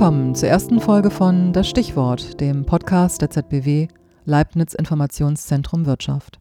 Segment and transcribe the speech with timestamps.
[0.00, 3.88] willkommen zur ersten Folge von Das Stichwort, dem Podcast der ZBW
[4.24, 6.40] Leibniz Informationszentrum Wirtschaft.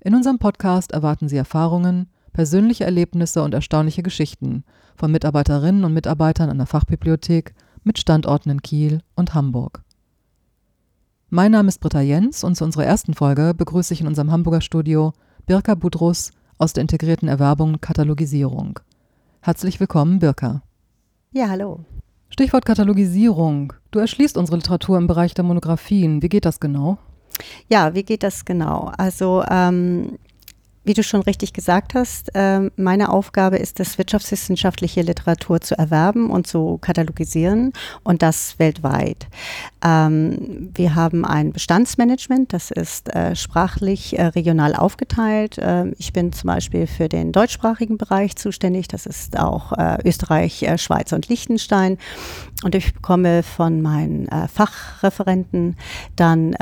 [0.00, 4.64] In unserem Podcast erwarten Sie Erfahrungen, persönliche Erlebnisse und erstaunliche Geschichten
[4.96, 7.54] von Mitarbeiterinnen und Mitarbeitern an der Fachbibliothek
[7.84, 9.82] mit Standorten in Kiel und Hamburg.
[11.30, 14.60] Mein Name ist Britta Jens und zu unserer ersten Folge begrüße ich in unserem Hamburger
[14.60, 15.14] Studio
[15.46, 18.78] Birka Budrus aus der integrierten Erwerbung Katalogisierung.
[19.40, 20.60] Herzlich willkommen, Birka.
[21.32, 21.80] Ja, hallo.
[22.34, 23.74] Stichwort Katalogisierung.
[23.92, 26.20] Du erschließt unsere Literatur im Bereich der Monographien.
[26.20, 26.98] Wie geht das genau?
[27.68, 28.90] Ja, wie geht das genau?
[28.98, 30.18] Also ähm,
[30.84, 36.30] wie du schon richtig gesagt hast, äh, meine Aufgabe ist es, wirtschaftswissenschaftliche Literatur zu erwerben
[36.30, 39.26] und zu katalogisieren und das weltweit.
[39.84, 45.56] Ähm, wir haben ein Bestandsmanagement, das ist äh, sprachlich äh, regional aufgeteilt.
[45.60, 50.64] Ähm, ich bin zum Beispiel für den deutschsprachigen Bereich zuständig, das ist auch äh, Österreich,
[50.76, 51.98] Schweiz und Liechtenstein.
[52.64, 55.76] Und ich bekomme von meinen äh, Fachreferenten
[56.16, 56.56] dann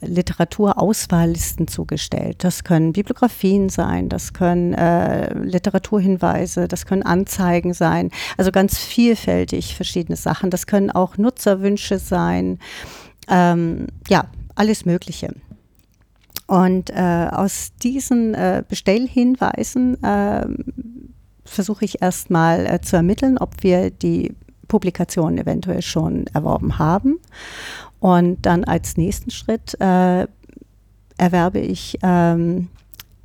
[0.00, 2.42] Literaturauswahllisten zugestellt.
[2.42, 9.76] Das können Bibliografien sein, das können äh, Literaturhinweise, das können Anzeigen sein, also ganz vielfältig
[9.76, 10.48] verschiedene Sachen.
[10.48, 12.58] Das können auch Nutzerwünsche sein,
[13.28, 15.34] ähm, ja, alles Mögliche.
[16.46, 20.46] Und äh, aus diesen äh, Bestellhinweisen äh,
[21.44, 24.34] versuche ich erstmal äh, zu ermitteln, ob wir die
[24.72, 27.18] Publikation eventuell schon erworben haben.
[28.00, 30.26] Und dann als nächsten Schritt äh,
[31.18, 32.68] erwerbe ich ähm,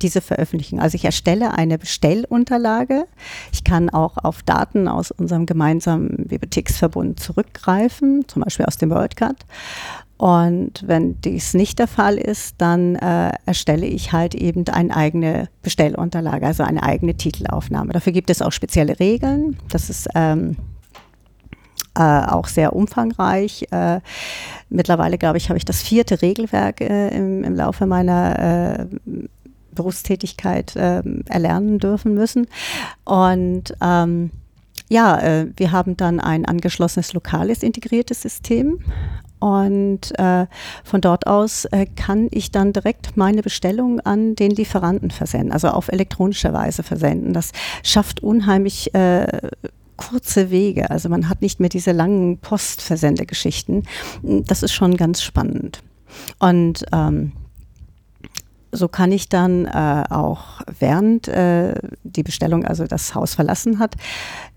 [0.02, 0.78] diese veröffentlichen.
[0.78, 3.06] Also ich erstelle eine Bestellunterlage.
[3.50, 9.46] Ich kann auch auf Daten aus unserem gemeinsamen Bibliotheksverbund zurückgreifen, zum Beispiel aus dem WorldCat.
[10.18, 15.48] Und wenn dies nicht der Fall ist, dann äh, erstelle ich halt eben eine eigene
[15.62, 17.94] Bestellunterlage, also eine eigene Titelaufnahme.
[17.94, 19.56] Dafür gibt es auch spezielle Regeln.
[19.70, 20.56] Das ist ähm,
[21.98, 23.66] äh, auch sehr umfangreich.
[23.70, 24.00] Äh,
[24.70, 28.86] mittlerweile, glaube ich, habe ich das vierte Regelwerk äh, im, im, Laufe meiner äh,
[29.72, 32.46] Berufstätigkeit äh, erlernen dürfen müssen.
[33.04, 34.30] Und ähm,
[34.88, 38.78] ja, äh, wir haben dann ein angeschlossenes lokales integriertes System
[39.40, 40.46] und äh,
[40.82, 45.68] von dort aus äh, kann ich dann direkt meine Bestellung an den Lieferanten versenden, also
[45.68, 47.34] auf elektronische Weise versenden.
[47.34, 49.50] Das schafft unheimlich äh,
[49.98, 50.90] kurze Wege.
[50.90, 53.82] Also man hat nicht mehr diese langen Postversendegeschichten.
[54.22, 55.82] Das ist schon ganz spannend.
[56.38, 57.32] Und ähm,
[58.72, 63.96] so kann ich dann äh, auch während äh, die Bestellung, also das Haus verlassen hat,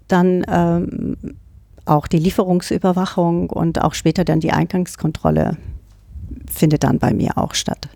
[0.07, 1.18] dann ähm,
[1.85, 5.58] auch die Lieferungsüberwachung und auch später dann die Eingangskontrolle
[6.50, 7.90] findet dann bei mir auch statt.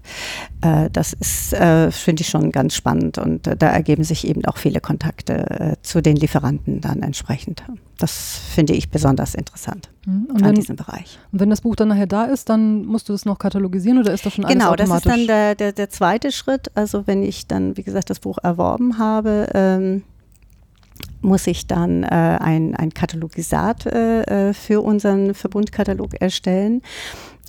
[0.61, 4.45] Äh, das ist, äh, finde ich schon ganz spannend und äh, da ergeben sich eben
[4.45, 7.63] auch viele Kontakte zu den Lieferanten dann entsprechend.
[7.97, 10.27] Das finde ich besonders interessant mhm.
[10.33, 11.17] und an diesem Bereich.
[11.31, 14.13] Und wenn das Buch dann nachher da ist, dann musst du es noch katalogisieren oder
[14.13, 15.03] ist das schon alles genau, automatisch?
[15.03, 16.71] Genau, das ist dann der, der, der, zweite Schritt.
[16.75, 20.03] Also wenn ich dann, wie gesagt, das Buch erworben habe, ähm,
[21.21, 26.81] muss ich dann äh, ein, ein Katalogisat äh, für unseren Verbundkatalog erstellen.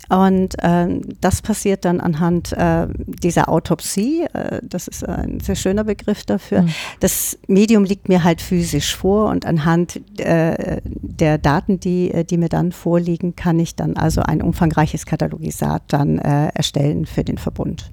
[0.09, 4.23] Und ähm, das passiert dann anhand äh, dieser Autopsie.
[4.33, 6.61] Äh, das ist ein sehr schöner Begriff dafür.
[6.61, 6.69] Mhm.
[6.99, 12.37] Das Medium liegt mir halt physisch vor und anhand äh, der Daten, die, äh, die
[12.37, 17.37] mir dann vorliegen, kann ich dann also ein umfangreiches Katalogisat dann äh, erstellen für den
[17.37, 17.91] Verbund.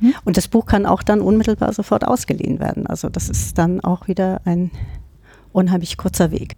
[0.00, 0.14] Mhm.
[0.24, 2.86] Und das Buch kann auch dann unmittelbar sofort ausgeliehen werden.
[2.86, 4.70] Also das ist dann auch wieder ein
[5.52, 6.56] unheimlich kurzer Weg.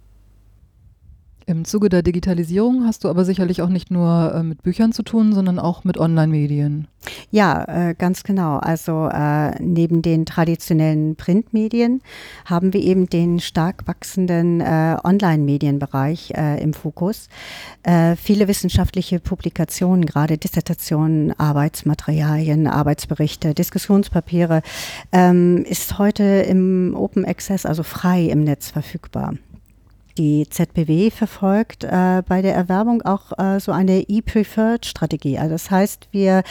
[1.45, 5.03] Im Zuge der Digitalisierung hast du aber sicherlich auch nicht nur äh, mit Büchern zu
[5.03, 6.87] tun, sondern auch mit Online-Medien.
[7.31, 8.57] Ja, äh, ganz genau.
[8.57, 12.01] Also äh, neben den traditionellen Printmedien
[12.45, 17.27] haben wir eben den stark wachsenden äh, Online-Medienbereich äh, im Fokus.
[17.83, 24.61] Äh, viele wissenschaftliche Publikationen, gerade Dissertationen, Arbeitsmaterialien, Arbeitsberichte, Diskussionspapiere,
[25.11, 29.33] ähm, ist heute im Open Access, also frei im Netz verfügbar.
[30.17, 35.39] Die ZBW verfolgt äh, bei der Erwerbung auch äh, so eine E-Preferred-Strategie.
[35.39, 36.43] Also das heißt, wir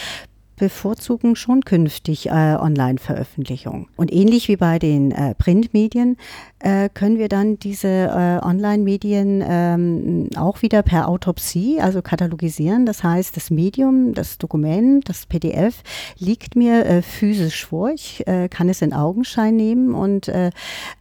[0.63, 3.89] bevorzugen schon künftig äh, Online-Veröffentlichung.
[3.97, 6.17] Und ähnlich wie bei den äh, Printmedien
[6.61, 12.87] äh, können wir dann diese äh, Online-Medien ähm, auch wieder per Autopsie, also katalogisieren.
[12.87, 15.83] Das heißt, das Medium, das Dokument, das PDF
[16.19, 17.91] liegt mir äh, physisch vor.
[17.91, 20.31] Ich äh, kann es in Augenschein nehmen und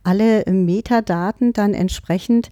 [0.03, 2.49] alle Metadaten dann entsprechend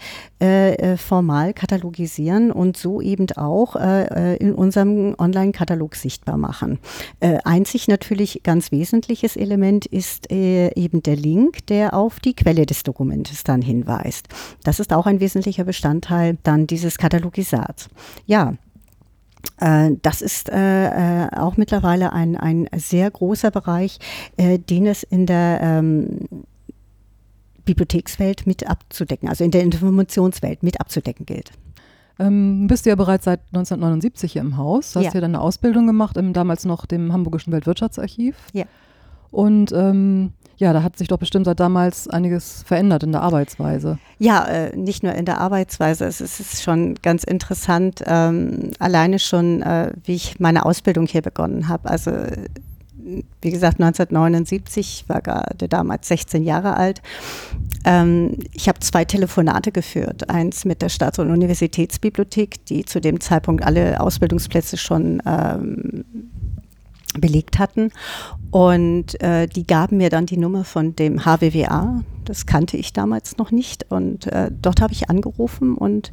[0.97, 6.79] formal katalogisieren und so eben auch in unserem Online-Katalog sichtbar machen.
[7.19, 12.65] Äh, einzig natürlich ganz wesentliches Element ist äh, eben der Link, der auf die Quelle
[12.65, 14.27] des Dokumentes dann hinweist.
[14.63, 17.89] Das ist auch ein wesentlicher Bestandteil dann dieses Katalogisats.
[18.25, 18.55] Ja,
[19.59, 23.99] äh, das ist auch mittlerweile ein, ein sehr großer Bereich,
[24.37, 26.27] den es in der ähm,
[27.65, 31.51] Bibliothekswelt mit abzudecken, also in der Informationswelt mit abzudecken gilt.
[32.19, 35.87] Ähm, bist du ja bereits seit 1979 hier im Haus, hast ja, ja deine Ausbildung
[35.87, 38.35] gemacht im damals noch dem Hamburgischen Weltwirtschaftsarchiv.
[38.53, 38.65] Ja.
[39.31, 43.97] Und ähm, ja, da hat sich doch bestimmt seit damals einiges verändert in der Arbeitsweise.
[44.17, 46.05] Ja, äh, nicht nur in der Arbeitsweise.
[46.05, 51.05] Es ist, es ist schon ganz interessant, ähm, alleine schon, äh, wie ich meine Ausbildung
[51.07, 51.89] hier begonnen habe.
[51.89, 52.11] Also
[53.41, 57.01] wie gesagt, 1979, war gerade damals 16 Jahre alt.
[57.85, 60.29] Ähm, ich habe zwei Telefonate geführt.
[60.29, 66.05] Eins mit der Staats- und Universitätsbibliothek, die zu dem Zeitpunkt alle Ausbildungsplätze schon ähm,
[67.17, 67.91] belegt hatten.
[68.51, 72.03] Und äh, die gaben mir dann die Nummer von dem HWWA.
[72.25, 73.85] Das kannte ich damals noch nicht.
[73.89, 76.11] Und äh, dort habe ich angerufen und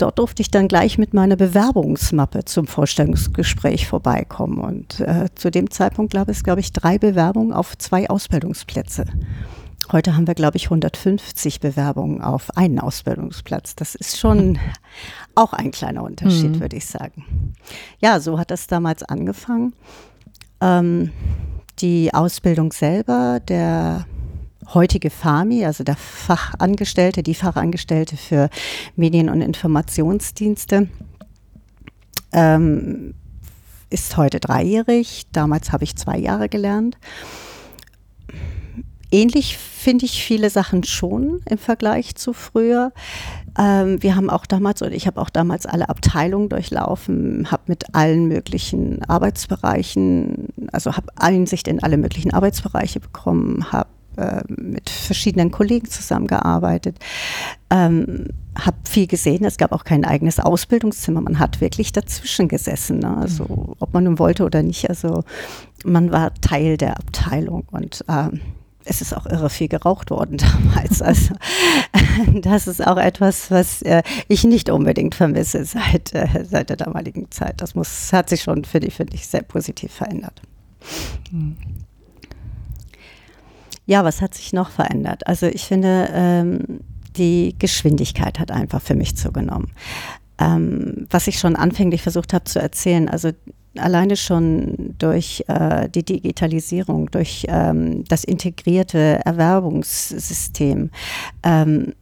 [0.00, 4.58] dort durfte ich dann gleich mit meiner Bewerbungsmappe zum Vorstellungsgespräch vorbeikommen.
[4.58, 9.04] Und äh, zu dem Zeitpunkt gab es, glaube ich, drei Bewerbungen auf zwei Ausbildungsplätze.
[9.92, 13.74] Heute haben wir, glaube ich, 150 Bewerbungen auf einen Ausbildungsplatz.
[13.74, 14.58] Das ist schon
[15.34, 16.60] auch ein kleiner Unterschied, mhm.
[16.60, 17.54] würde ich sagen.
[17.98, 19.74] Ja, so hat das damals angefangen.
[20.60, 21.10] Ähm,
[21.80, 24.06] die Ausbildung selber, der
[24.74, 28.50] heutige FAMI, also der Fachangestellte, die Fachangestellte für
[28.96, 30.88] Medien- und Informationsdienste,
[32.32, 33.14] ähm,
[33.90, 35.26] ist heute dreijährig.
[35.32, 36.96] Damals habe ich zwei Jahre gelernt.
[39.12, 42.92] Ähnlich finde ich viele Sachen schon im Vergleich zu früher.
[43.58, 47.92] Ähm, wir haben auch damals, oder ich habe auch damals alle Abteilungen durchlaufen, habe mit
[47.94, 55.50] allen möglichen Arbeitsbereichen, also habe Einsicht in alle möglichen Arbeitsbereiche bekommen, habe äh, mit verschiedenen
[55.50, 56.98] Kollegen zusammengearbeitet,
[57.70, 58.26] ähm,
[58.58, 59.44] habe viel gesehen.
[59.44, 61.20] Es gab auch kein eigenes Ausbildungszimmer.
[61.20, 62.98] Man hat wirklich dazwischen gesessen.
[62.98, 63.16] Ne?
[63.16, 63.74] Also mhm.
[63.78, 64.88] ob man nun wollte oder nicht.
[64.88, 65.24] Also
[65.84, 68.40] man war Teil der Abteilung und ähm,
[68.84, 70.38] es ist auch irre viel geraucht worden
[70.72, 71.02] damals.
[71.02, 71.34] Also
[72.34, 77.30] das ist auch etwas, was äh, ich nicht unbedingt vermisse seit, äh, seit der damaligen
[77.30, 77.60] Zeit.
[77.60, 80.42] Das muss, hat sich schon, finde ich, find ich, sehr positiv verändert.
[81.30, 81.56] Mhm.
[83.90, 85.26] Ja, was hat sich noch verändert?
[85.26, 86.60] Also ich finde, ähm,
[87.16, 89.72] die Geschwindigkeit hat einfach für mich zugenommen.
[90.38, 93.32] Ähm, was ich schon anfänglich versucht habe zu erzählen, also
[93.76, 100.90] alleine schon durch äh, die Digitalisierung, durch ähm, das integrierte Erwerbungssystem,
[101.42, 101.94] ähm,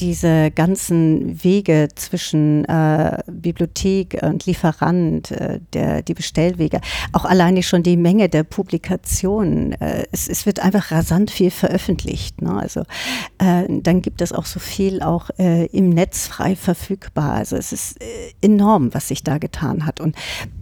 [0.00, 6.80] diese ganzen Wege zwischen äh, Bibliothek und Lieferant, äh, der, die Bestellwege,
[7.12, 12.42] auch alleine schon die Menge der Publikationen, äh, es, es wird einfach rasant viel veröffentlicht.
[12.42, 12.58] Ne?
[12.58, 12.80] Also
[13.38, 17.32] äh, dann gibt es auch so viel auch äh, im Netz frei verfügbar.
[17.32, 20.00] Also es ist äh, enorm, was sich da getan hat.
[20.00, 20.16] Und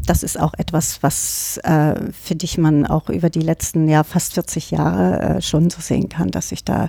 [0.06, 4.70] das ist auch etwas, was, finde ich, man auch über die letzten ja, fast 40
[4.70, 6.88] Jahre schon so sehen kann, dass sich da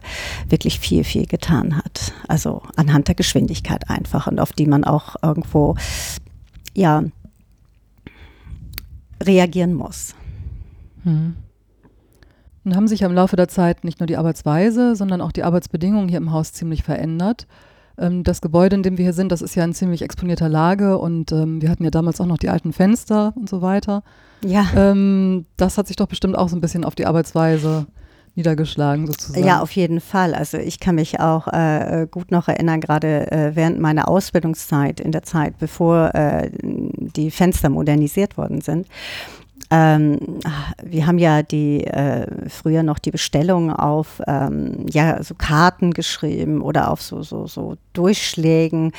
[0.49, 2.13] wirklich viel, viel getan hat.
[2.27, 5.75] Also anhand der Geschwindigkeit einfach und auf die man auch irgendwo,
[6.73, 7.03] ja,
[9.21, 10.15] reagieren muss.
[11.03, 11.35] Hm.
[12.65, 16.07] Nun haben sich im Laufe der Zeit nicht nur die Arbeitsweise, sondern auch die Arbeitsbedingungen
[16.07, 17.45] hier im Haus ziemlich verändert.
[17.97, 20.97] Ähm, das Gebäude, in dem wir hier sind, das ist ja in ziemlich exponierter Lage
[20.97, 24.03] und ähm, wir hatten ja damals auch noch die alten Fenster und so weiter.
[24.43, 24.65] Ja.
[24.75, 27.87] Ähm, das hat sich doch bestimmt auch so ein bisschen auf die Arbeitsweise
[28.35, 29.45] niedergeschlagen sozusagen.
[29.45, 30.33] Ja, auf jeden Fall.
[30.33, 35.11] Also ich kann mich auch äh, gut noch erinnern, gerade äh, während meiner Ausbildungszeit, in
[35.11, 38.87] der Zeit, bevor äh, die Fenster modernisiert worden sind.
[39.73, 40.19] Ähm,
[40.83, 46.61] wir haben ja die äh, früher noch die Bestellung auf ähm, ja so Karten geschrieben
[46.61, 48.91] oder auf so so so Durchschlägen,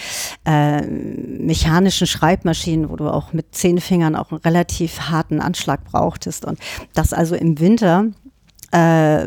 [0.45, 6.45] äh, mechanischen Schreibmaschinen, wo du auch mit zehn Fingern auch einen relativ harten Anschlag brauchtest.
[6.45, 6.59] Und
[6.93, 8.07] das also im Winter
[8.75, 9.27] äh,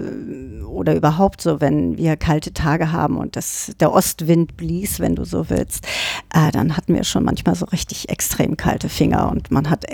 [0.68, 5.24] oder überhaupt so, wenn wir kalte Tage haben und das, der Ostwind blies, wenn du
[5.24, 5.88] so willst,
[6.34, 9.86] äh, dann hatten wir schon manchmal so richtig extrem kalte Finger und man hat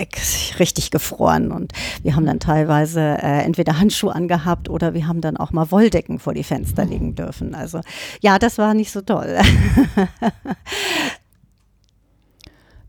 [0.58, 5.36] richtig gefroren und wir haben dann teilweise äh, entweder Handschuhe angehabt oder wir haben dann
[5.36, 7.54] auch mal Wolldecken vor die Fenster legen dürfen.
[7.54, 7.80] Also
[8.20, 9.38] ja, das war nicht so toll.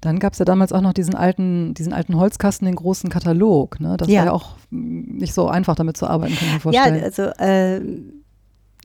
[0.05, 3.79] Dann gab es ja damals auch noch diesen alten, diesen alten Holzkasten, den großen Katalog.
[3.79, 3.97] Ne?
[3.97, 4.19] Das ja.
[4.19, 6.97] war ja auch nicht so einfach, damit zu arbeiten, kann ich mir vorstellen.
[6.97, 7.81] Ja, also äh,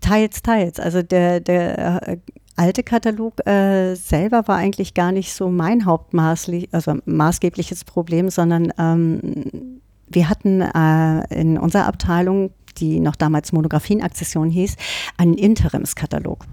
[0.01, 0.81] teils, teils.
[0.81, 2.17] Also der, der äh,
[2.57, 8.73] alte Katalog äh, selber war eigentlich gar nicht so mein Hauptmaßlich, also maßgebliches Problem, sondern
[8.79, 14.77] ähm, wir hatten äh, in unserer Abteilung, die noch damals Monografienakzession hieß,
[15.19, 16.47] einen Interimskatalog.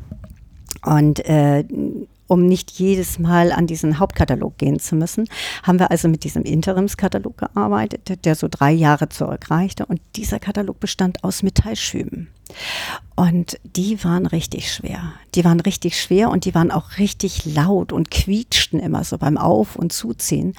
[0.86, 1.64] Und äh,
[2.28, 5.28] um nicht jedes Mal an diesen Hauptkatalog gehen zu müssen,
[5.64, 9.86] haben wir also mit diesem Interimskatalog gearbeitet, der so drei Jahre zurückreichte.
[9.86, 12.30] Und dieser Katalog bestand aus Metallschüben.
[13.16, 15.14] Und die waren richtig schwer.
[15.36, 19.38] Die waren richtig schwer und die waren auch richtig laut und quietschten immer so beim
[19.38, 20.54] Auf- und Zuziehen.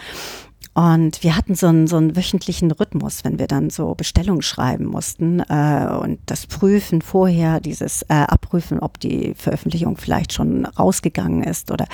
[0.78, 4.84] Und wir hatten so einen, so einen wöchentlichen Rhythmus, wenn wir dann so Bestellungen schreiben
[4.84, 11.42] mussten äh, und das Prüfen vorher, dieses äh, Abprüfen, ob die Veröffentlichung vielleicht schon rausgegangen
[11.42, 11.86] ist oder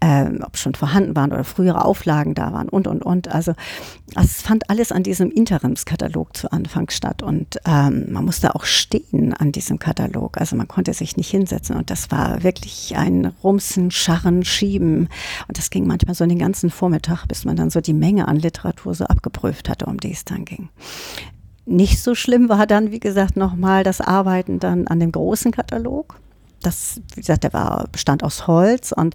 [0.00, 3.28] äh, ob schon vorhanden waren oder frühere Auflagen da waren und, und, und.
[3.28, 3.54] Also
[4.14, 9.32] es fand alles an diesem Interimskatalog zu Anfang statt und ähm, man musste auch stehen
[9.32, 10.36] an diesem Katalog.
[10.36, 15.08] Also man konnte sich nicht hinsetzen und das war wirklich ein Rumsen, Scharren, Schieben
[15.46, 18.28] und das ging manchmal so den ganzen Vormittag, bis man dann so die Menge Menge
[18.28, 20.68] an Literatur so abgeprüft hatte, um die es dann ging.
[21.66, 26.18] Nicht so schlimm war dann, wie gesagt, nochmal das Arbeiten dann an dem großen Katalog.
[26.62, 29.14] Das, wie gesagt, der war, bestand aus Holz und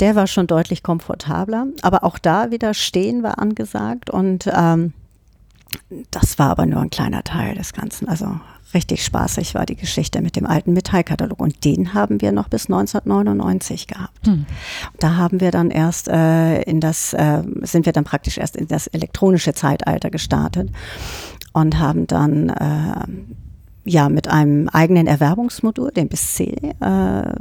[0.00, 1.66] der war schon deutlich komfortabler.
[1.82, 4.94] Aber auch da wieder stehen war angesagt und ähm,
[6.10, 8.08] das war aber nur ein kleiner Teil des Ganzen.
[8.08, 8.40] Also
[8.74, 11.40] richtig spaßig war die Geschichte mit dem alten Metallkatalog.
[11.40, 14.26] Und den haben wir noch bis 1999 gehabt.
[14.26, 14.46] Hm.
[14.98, 18.68] Da haben wir dann erst äh, in das, äh, sind wir dann praktisch erst in
[18.68, 20.70] das elektronische Zeitalter gestartet
[21.52, 23.06] und haben dann äh,
[23.84, 27.32] ja mit einem eigenen Erwerbungsmodul, dem BIS C, äh,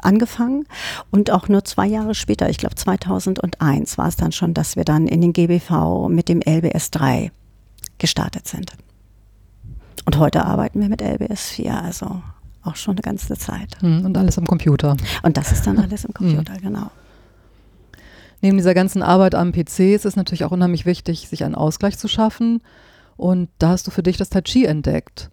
[0.00, 0.64] angefangen
[1.10, 4.84] und auch nur zwei Jahre später, ich glaube 2001 war es dann schon, dass wir
[4.84, 7.32] dann in den GBV mit dem LBS 3
[7.98, 8.72] gestartet sind.
[10.08, 12.22] Und heute arbeiten wir mit LBS 4, also
[12.62, 13.76] auch schon eine ganze Zeit.
[13.82, 14.96] Hm, und alles am Computer.
[15.22, 16.62] Und das ist dann alles im Computer, mhm.
[16.62, 16.90] genau.
[18.40, 21.98] Neben dieser ganzen Arbeit am PC ist es natürlich auch unheimlich wichtig, sich einen Ausgleich
[21.98, 22.62] zu schaffen.
[23.18, 25.28] Und da hast du für dich das Tai Chi entdeckt.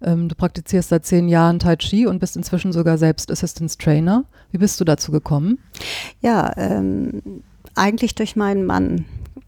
[0.00, 4.24] Ähm, du praktizierst seit zehn Jahren Tai Chi und bist inzwischen sogar selbst Assistance Trainer.
[4.50, 5.58] Wie bist du dazu gekommen?
[6.22, 7.42] Ja, ähm,
[7.74, 9.04] eigentlich durch meinen Mann.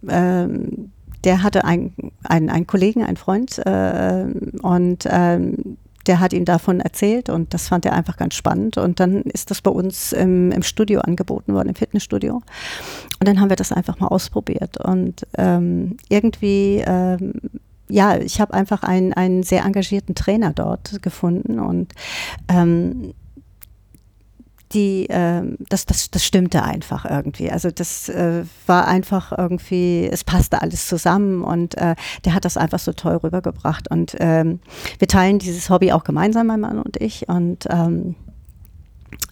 [0.06, 0.92] Ähm,
[1.28, 1.92] der hatte einen,
[2.22, 4.24] einen, Kollegen, einen Freund äh,
[4.62, 8.78] und ähm, der hat ihm davon erzählt und das fand er einfach ganz spannend.
[8.78, 12.36] Und dann ist das bei uns im, im Studio angeboten worden, im Fitnessstudio.
[12.36, 14.82] Und dann haben wir das einfach mal ausprobiert.
[14.82, 17.34] Und ähm, irgendwie, ähm,
[17.90, 21.92] ja, ich habe einfach einen, einen sehr engagierten Trainer dort gefunden und
[22.48, 23.12] ähm,
[24.72, 27.50] die, äh, das, das, das stimmte einfach irgendwie.
[27.50, 31.94] Also das äh, war einfach irgendwie, es passte alles zusammen und äh,
[32.24, 33.90] der hat das einfach so toll rübergebracht.
[33.90, 34.60] Und ähm,
[34.98, 37.28] wir teilen dieses Hobby auch gemeinsam, mein Mann und ich.
[37.28, 38.14] Und ähm,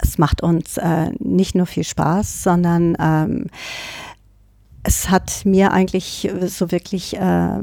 [0.03, 3.47] es macht uns äh, nicht nur viel Spaß, sondern ähm,
[4.87, 7.59] es hat mir eigentlich so wirklich äh,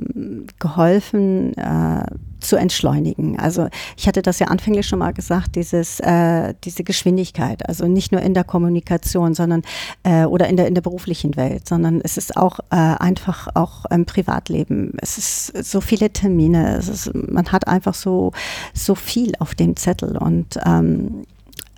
[0.59, 2.05] geholfen, äh,
[2.41, 3.39] zu entschleunigen.
[3.39, 8.11] Also ich hatte das ja anfänglich schon mal gesagt, dieses, äh, diese Geschwindigkeit, also nicht
[8.11, 9.61] nur in der Kommunikation, sondern
[10.03, 13.85] äh, oder in der, in der beruflichen Welt, sondern es ist auch äh, einfach auch
[13.85, 14.91] im Privatleben.
[15.01, 18.33] Es ist so viele Termine, es ist, man hat einfach so,
[18.73, 21.23] so viel auf dem Zettel und ähm,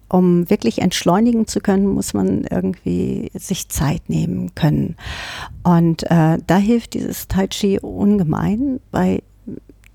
[0.09, 4.95] um wirklich entschleunigen zu können, muss man irgendwie sich Zeit nehmen können.
[5.63, 9.23] Und äh, da hilft dieses Tai Chi ungemein, weil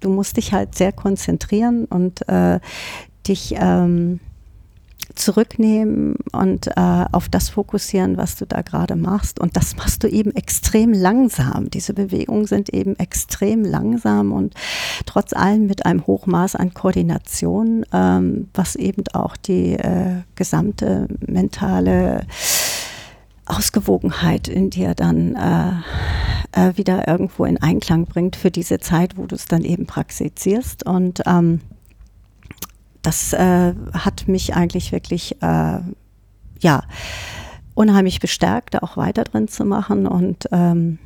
[0.00, 2.58] du musst dich halt sehr konzentrieren und äh,
[3.26, 4.20] dich ähm,
[5.14, 9.40] zurücknehmen und äh, auf das fokussieren, was du da gerade machst.
[9.40, 11.70] Und das machst du eben extrem langsam.
[11.70, 14.54] Diese Bewegungen sind eben extrem langsam und
[15.06, 22.26] trotz allem mit einem Hochmaß an Koordination, ähm, was eben auch die äh, gesamte mentale
[23.46, 25.72] Ausgewogenheit in dir dann äh,
[26.52, 30.86] äh, wieder irgendwo in Einklang bringt für diese Zeit, wo du es dann eben praktizierst.
[30.86, 31.60] Und ähm,
[33.02, 35.78] das äh, hat mich eigentlich wirklich, äh,
[36.60, 36.82] ja,
[37.74, 40.98] unheimlich bestärkt, auch weiter drin zu machen und ähm,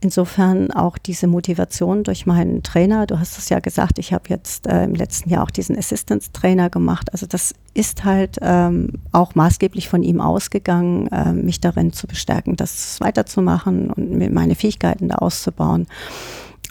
[0.00, 3.06] insofern auch diese Motivation durch meinen Trainer.
[3.06, 6.30] Du hast es ja gesagt, ich habe jetzt äh, im letzten Jahr auch diesen Assistance
[6.32, 7.12] Trainer gemacht.
[7.12, 12.56] Also das ist halt ähm, auch maßgeblich von ihm ausgegangen, äh, mich darin zu bestärken,
[12.56, 15.86] das weiterzumachen und meine Fähigkeiten da auszubauen.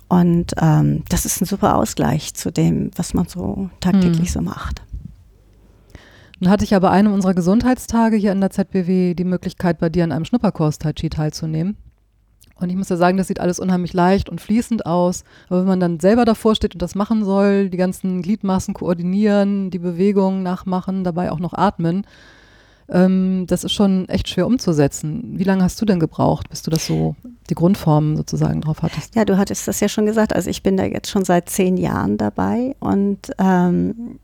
[0.09, 4.33] Und ähm, das ist ein super Ausgleich zu dem, was man so tagtäglich hm.
[4.33, 4.81] so macht.
[6.39, 10.03] Nun hatte ich aber einem unserer Gesundheitstage hier in der ZBW die Möglichkeit, bei dir
[10.03, 11.77] an einem Schnupperkurs Tai Chi teilzunehmen.
[12.59, 15.23] Und ich muss ja sagen, das sieht alles unheimlich leicht und fließend aus.
[15.49, 19.69] Aber wenn man dann selber davor steht und das machen soll, die ganzen Gliedmaßen koordinieren,
[19.69, 22.05] die Bewegungen nachmachen, dabei auch noch atmen,
[22.89, 25.33] ähm, das ist schon echt schwer umzusetzen.
[25.37, 27.15] Wie lange hast du denn gebraucht, bis du das so,
[27.49, 29.15] die Grundformen sozusagen drauf hattest?
[29.15, 30.33] Ja, du hattest das ja schon gesagt.
[30.33, 34.19] Also ich bin da jetzt schon seit zehn Jahren dabei und ähm,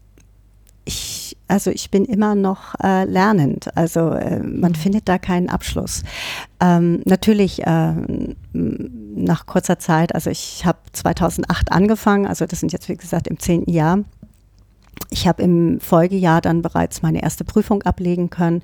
[1.53, 3.77] also ich bin immer noch äh, lernend.
[3.77, 4.75] Also äh, man mhm.
[4.75, 6.01] findet da keinen Abschluss.
[6.59, 7.93] Ähm, natürlich äh,
[8.53, 13.37] nach kurzer Zeit, also ich habe 2008 angefangen, also das sind jetzt wie gesagt im
[13.37, 13.99] zehnten Jahr.
[15.13, 18.63] Ich habe im Folgejahr dann bereits meine erste Prüfung ablegen können.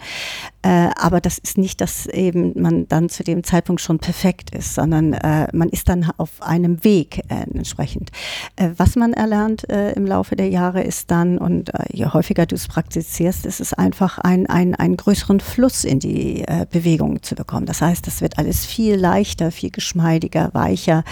[0.61, 4.73] Äh, aber das ist nicht, dass eben man dann zu dem Zeitpunkt schon perfekt ist,
[4.73, 8.09] sondern äh, man ist dann auf einem Weg äh, entsprechend.
[8.55, 12.45] Äh, was man erlernt äh, im Laufe der Jahre ist dann, und äh, je häufiger
[12.45, 17.35] du es praktizierst, ist es einfach ein, ein, einen größeren Fluss in die Bewegung zu
[17.35, 17.65] bekommen.
[17.65, 21.03] Das heißt, es wird alles viel leichter, viel geschmeidiger, weicher.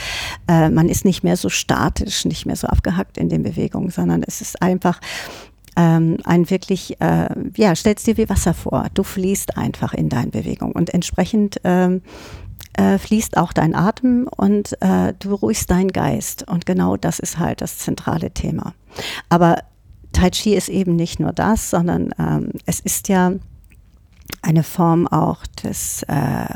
[0.48, 4.42] man ist nicht mehr so statisch, nicht mehr so abgehackt in den Bewegungen, sondern es
[4.42, 5.00] ist einfach
[5.76, 8.88] ähm, ein wirklich, äh, ja, stellst dir wie Wasser vor.
[8.94, 12.02] Du fließt einfach in deine Bewegung und entsprechend ähm,
[12.74, 16.48] äh, fließt auch dein Atem und äh, du beruhigst deinen Geist.
[16.48, 18.74] Und genau das ist halt das zentrale Thema.
[19.30, 19.58] Aber
[20.14, 23.34] Tai Chi ist eben nicht nur das, sondern ähm, es ist ja
[24.42, 26.48] eine Form auch des, äh,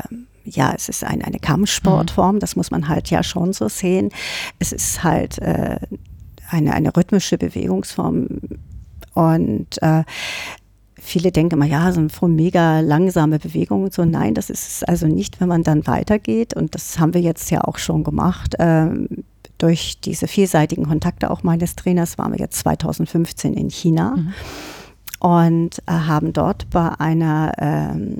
[0.44, 2.40] ja, es ist ein, eine Kampfsportform, mhm.
[2.40, 4.10] das muss man halt ja schon so sehen.
[4.58, 5.78] Es ist halt äh,
[6.52, 8.28] eine, eine rhythmische Bewegungsform
[9.14, 10.04] und äh,
[11.02, 14.04] viele denken immer, ja, so eine mega langsame Bewegung und so.
[14.04, 16.54] Nein, das ist es also nicht, wenn man dann weitergeht.
[16.54, 18.54] Und das haben wir jetzt ja auch schon gemacht.
[18.58, 19.08] Ähm,
[19.58, 24.32] durch diese vielseitigen Kontakte auch meines Trainers waren wir jetzt 2015 in China mhm.
[25.20, 28.18] und äh, haben dort bei einer ähm,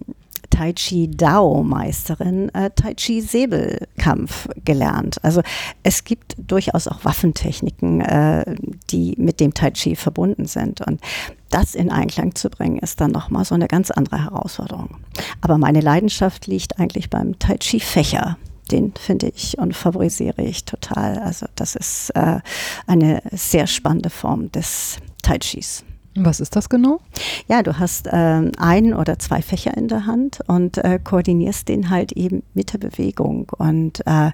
[0.53, 5.17] Tai Chi Dao Meisterin äh, Tai Chi Säbelkampf gelernt.
[5.25, 5.41] Also
[5.83, 8.55] es gibt durchaus auch Waffentechniken, äh,
[8.91, 11.01] die mit dem Tai Chi verbunden sind und
[11.49, 14.99] das in Einklang zu bringen, ist dann nochmal so eine ganz andere Herausforderung.
[15.41, 18.37] Aber meine Leidenschaft liegt eigentlich beim Tai Chi Fächer
[18.71, 21.19] den finde ich und favorisiere ich total.
[21.19, 22.41] Also das ist äh,
[22.87, 25.85] eine sehr spannende Form des Tai Chis.
[26.15, 27.01] Was ist das genau?
[27.49, 31.89] Ja, du hast äh, ein oder zwei Fächer in der Hand und äh, koordinierst den
[31.89, 33.51] halt eben mit der Bewegung.
[33.57, 34.33] Und äh,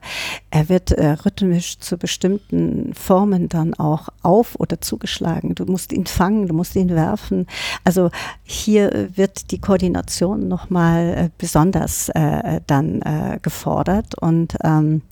[0.50, 5.54] er wird äh, rhythmisch zu bestimmten Formen dann auch auf- oder zugeschlagen.
[5.54, 7.46] Du musst ihn fangen, du musst ihn werfen.
[7.84, 8.10] Also
[8.42, 15.02] hier wird die Koordination nochmal äh, besonders äh, dann äh, gefordert und ähm,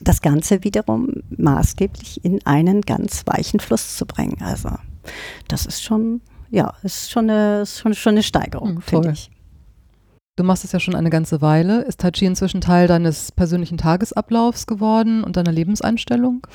[0.00, 4.38] das Ganze wiederum maßgeblich in einen ganz weichen Fluss zu bringen.
[4.40, 4.70] Also
[5.48, 9.30] das ist schon, ja, ist schon eine, schon, schon eine Steigerung, mhm, finde ich.
[10.36, 11.82] Du machst es ja schon eine ganze Weile.
[11.82, 16.46] Ist Tai Chi inzwischen Teil deines persönlichen Tagesablaufs geworden und deiner Lebenseinstellung?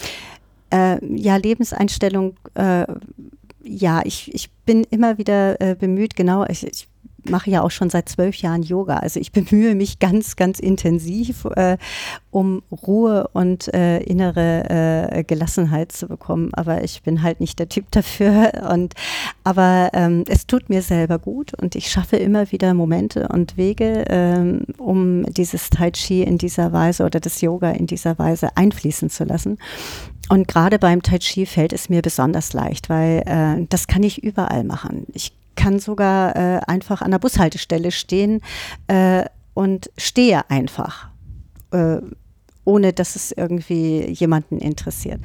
[0.69, 2.85] Äh, ja, Lebenseinstellung, äh,
[3.61, 6.87] ja, ich, ich bin immer wieder äh, bemüht, genau, ich, ich
[7.29, 8.97] mache ja auch schon seit zwölf Jahren Yoga.
[8.97, 11.77] Also ich bemühe mich ganz, ganz intensiv, äh,
[12.31, 16.49] um Ruhe und äh, innere äh, Gelassenheit zu bekommen.
[16.53, 18.51] Aber ich bin halt nicht der Typ dafür.
[18.71, 18.93] Und
[19.43, 24.05] aber ähm, es tut mir selber gut und ich schaffe immer wieder Momente und Wege,
[24.09, 29.09] ähm, um dieses Tai Chi in dieser Weise oder das Yoga in dieser Weise einfließen
[29.09, 29.57] zu lassen.
[30.29, 34.23] Und gerade beim Tai Chi fällt es mir besonders leicht, weil äh, das kann ich
[34.23, 35.05] überall machen.
[35.13, 38.41] Ich kann sogar äh, einfach an der Bushaltestelle stehen
[38.87, 41.09] äh, und stehe einfach,
[41.71, 41.97] äh,
[42.65, 45.21] ohne dass es irgendwie jemanden interessiert.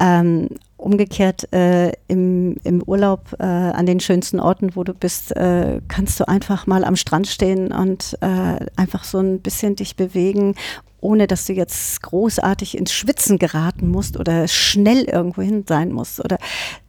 [0.00, 5.80] Ähm, umgekehrt äh, im, im Urlaub äh, an den schönsten Orten, wo du bist, äh,
[5.88, 10.54] kannst du einfach mal am Strand stehen und einfach so ein bisschen dich bewegen,
[11.00, 16.24] ohne dass du jetzt großartig ins Schwitzen geraten musst oder schnell irgendwo hin sein musst.
[16.24, 16.38] Oder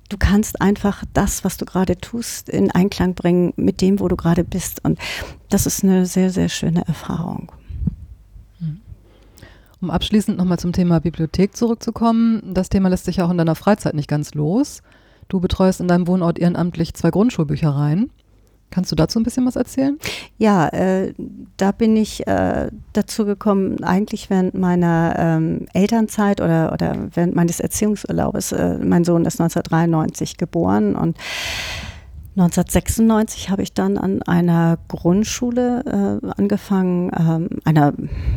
[0.09, 4.15] du kannst einfach das, was du gerade tust, in Einklang bringen mit dem, wo du
[4.15, 4.83] gerade bist.
[4.83, 4.99] Und
[5.49, 7.51] das ist eine sehr, sehr schöne Erfahrung.
[8.59, 8.81] Hm.
[9.81, 12.53] Um abschließend nochmal zum Thema Bibliothek zurückzukommen.
[12.53, 14.81] Das Thema lässt sich auch in deiner Freizeit nicht ganz los.
[15.27, 18.11] Du betreust in deinem Wohnort ehrenamtlich zwei Grundschulbüchereien.
[18.71, 19.97] Kannst du dazu ein bisschen was erzählen?
[20.37, 21.13] Ja, äh,
[21.57, 27.59] da bin ich äh, dazu gekommen, eigentlich während meiner ähm, Elternzeit oder, oder während meines
[27.59, 28.51] Erziehungsurlaubes.
[28.51, 31.17] Äh, mein Sohn ist 1993 geboren und
[32.37, 37.93] 1996 habe ich dann an einer Grundschule äh, angefangen, ähm, einer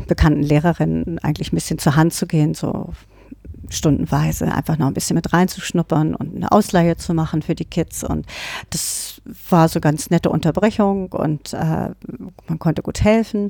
[0.07, 2.91] bekannten Lehrerin eigentlich ein bisschen zur Hand zu gehen, so
[3.75, 8.05] stundenweise einfach noch ein bisschen mit reinzuschnuppern und eine Ausleihe zu machen für die Kids.
[8.05, 8.27] Und
[8.71, 11.91] das war so ganz nette Unterbrechung und äh,
[12.47, 13.49] man konnte gut helfen.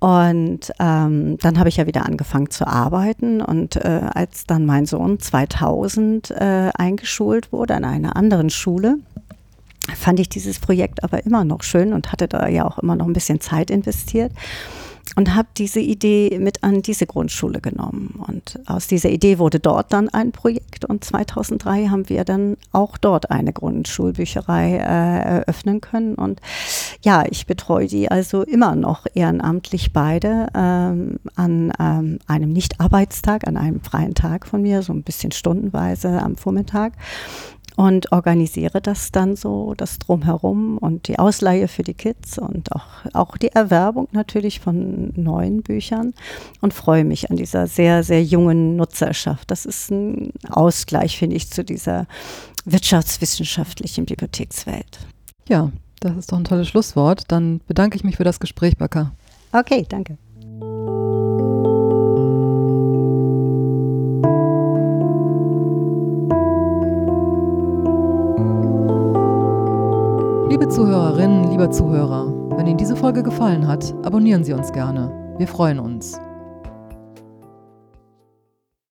[0.00, 3.40] Und ähm, dann habe ich ja wieder angefangen zu arbeiten.
[3.40, 8.98] Und äh, als dann mein Sohn 2000 äh, eingeschult wurde an einer anderen Schule,
[9.96, 13.06] fand ich dieses Projekt aber immer noch schön und hatte da ja auch immer noch
[13.06, 14.32] ein bisschen Zeit investiert
[15.16, 18.22] und habe diese Idee mit an diese Grundschule genommen.
[18.26, 22.98] Und aus dieser Idee wurde dort dann ein Projekt und 2003 haben wir dann auch
[22.98, 26.14] dort eine Grundschulbücherei äh, eröffnen können.
[26.14, 26.40] Und
[27.02, 33.56] ja, ich betreue die also immer noch ehrenamtlich beide ähm, an ähm, einem Nicht-Arbeitstag, an
[33.56, 36.92] einem freien Tag von mir, so ein bisschen stundenweise am Vormittag
[37.78, 43.06] und organisiere das dann so, das Drumherum und die Ausleihe für die Kids und auch,
[43.12, 46.12] auch die Erwerbung natürlich von neuen Büchern
[46.60, 49.48] und freue mich an dieser sehr, sehr jungen Nutzerschaft.
[49.52, 52.08] Das ist ein Ausgleich, finde ich, zu dieser
[52.64, 54.98] wirtschaftswissenschaftlichen Bibliothekswelt.
[55.48, 57.26] Ja, das ist doch ein tolles Schlusswort.
[57.28, 59.12] Dann bedanke ich mich für das Gespräch, Baka.
[59.52, 60.18] Okay, danke.
[70.68, 72.26] Liebe Zuhörerinnen, lieber Zuhörer,
[72.58, 75.34] wenn Ihnen diese Folge gefallen hat, abonnieren Sie uns gerne.
[75.38, 76.20] Wir freuen uns.